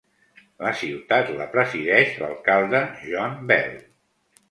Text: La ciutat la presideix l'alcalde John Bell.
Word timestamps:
La 0.67 0.71
ciutat 0.79 1.29
la 1.41 1.47
presideix 1.53 2.19
l'alcalde 2.25 2.83
John 3.07 3.41
Bell. 3.53 3.73